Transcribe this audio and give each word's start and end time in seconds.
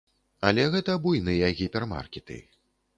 Але 0.49 0.65
гэта 0.77 0.97
буйныя 1.05 1.53
гіпермаркеты. 1.63 2.45